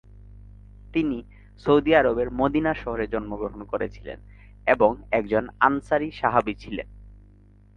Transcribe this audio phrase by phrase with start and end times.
[0.93, 1.17] তিনি
[1.57, 4.19] সৌদি আরবের মদিনা শহরে জন্মগ্রহণ করেছিলেন
[4.67, 6.87] এবং একজন আনসারী সাহাবা ছিলেন।